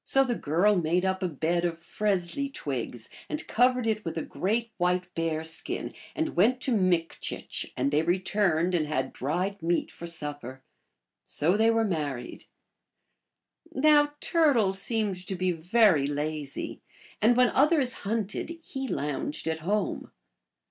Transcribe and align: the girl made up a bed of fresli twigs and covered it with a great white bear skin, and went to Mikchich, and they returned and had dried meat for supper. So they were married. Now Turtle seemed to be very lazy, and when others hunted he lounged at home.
the 0.11 0.33
girl 0.33 0.75
made 0.75 1.05
up 1.05 1.21
a 1.21 1.27
bed 1.27 1.63
of 1.63 1.77
fresli 1.77 2.51
twigs 2.51 3.07
and 3.29 3.45
covered 3.45 3.85
it 3.85 4.03
with 4.03 4.17
a 4.17 4.23
great 4.23 4.71
white 4.77 5.13
bear 5.13 5.43
skin, 5.43 5.93
and 6.15 6.35
went 6.35 6.59
to 6.59 6.71
Mikchich, 6.75 7.71
and 7.77 7.91
they 7.91 8.01
returned 8.01 8.73
and 8.73 8.87
had 8.87 9.13
dried 9.13 9.61
meat 9.61 9.91
for 9.91 10.07
supper. 10.07 10.63
So 11.23 11.55
they 11.55 11.69
were 11.69 11.85
married. 11.85 12.45
Now 13.71 14.15
Turtle 14.19 14.73
seemed 14.73 15.23
to 15.27 15.35
be 15.35 15.51
very 15.51 16.07
lazy, 16.07 16.81
and 17.21 17.37
when 17.37 17.49
others 17.51 17.93
hunted 18.01 18.57
he 18.63 18.87
lounged 18.87 19.47
at 19.47 19.59
home. 19.59 20.09